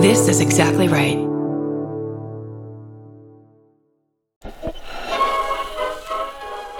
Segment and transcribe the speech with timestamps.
[0.00, 1.18] This is exactly right.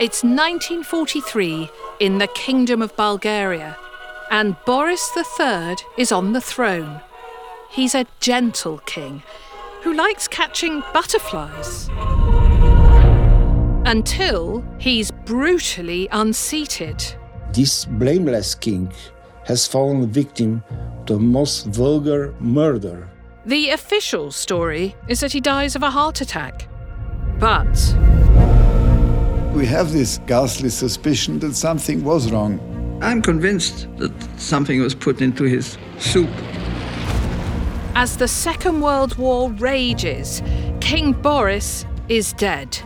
[0.00, 1.68] It's 1943
[2.00, 3.76] in the Kingdom of Bulgaria,
[4.30, 7.02] and Boris III is on the throne.
[7.70, 9.22] He's a gentle king
[9.82, 11.90] who likes catching butterflies.
[13.84, 17.04] Until he's brutally unseated.
[17.52, 18.90] This blameless king
[19.50, 20.62] has fallen victim
[21.06, 23.08] to a most vulgar murder.
[23.44, 26.68] The official story is that he dies of a heart attack.
[27.40, 27.74] But
[29.52, 32.60] We have this ghastly suspicion that something was wrong.
[33.02, 36.30] I'm convinced that something was put into his soup.
[37.96, 40.42] as the Second World War rages,
[40.80, 42.78] King Boris is dead.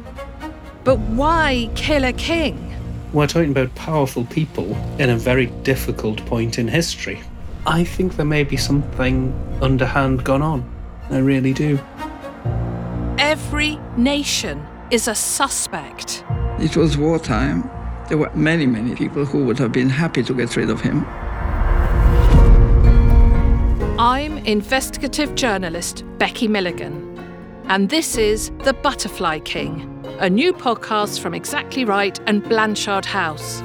[0.82, 2.73] But why kill a king?
[3.14, 7.22] We're talking about powerful people in a very difficult point in history.
[7.64, 9.32] I think there may be something
[9.62, 10.68] underhand gone on.
[11.10, 11.78] I really do.
[13.16, 16.24] Every nation is a suspect.
[16.58, 17.70] It was wartime.
[18.08, 21.04] There were many, many people who would have been happy to get rid of him.
[23.96, 27.16] I'm investigative journalist Becky Milligan,
[27.68, 33.62] and this is The Butterfly King, a new podcast from Exactly Right and Blanchard House.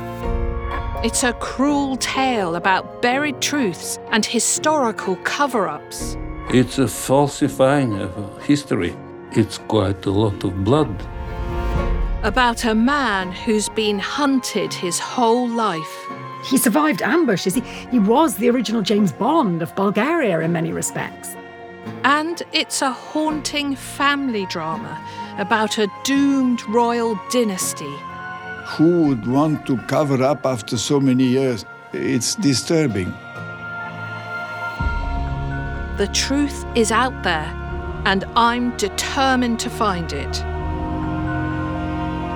[1.03, 6.17] It's a cruel tale about buried truths and historical cover ups.
[6.49, 8.95] It's a falsifying of history.
[9.33, 10.89] It's quite a lot of blood.
[12.23, 16.05] About a man who's been hunted his whole life.
[16.45, 17.53] He survived ambushes.
[17.53, 21.35] He, he was the original James Bond of Bulgaria in many respects.
[22.03, 24.99] And it's a haunting family drama
[25.37, 27.93] about a doomed royal dynasty.
[28.77, 31.65] Who would want to cover up after so many years?
[31.93, 33.11] It's disturbing.
[35.97, 37.51] The truth is out there,
[38.05, 40.33] and I'm determined to find it.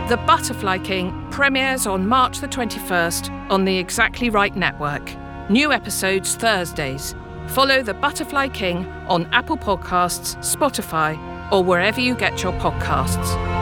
[0.09, 5.09] The Butterfly King premieres on March the 21st on the Exactly Right Network.
[5.49, 7.15] New episodes Thursdays.
[7.47, 11.17] Follow The Butterfly King on Apple Podcasts, Spotify,
[11.51, 13.52] or wherever you get your podcasts.